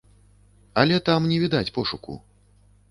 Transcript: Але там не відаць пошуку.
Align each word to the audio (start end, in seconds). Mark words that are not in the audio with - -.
Але 0.83 0.95
там 1.11 1.21
не 1.33 1.39
відаць 1.45 1.71
пошуку. 1.77 2.21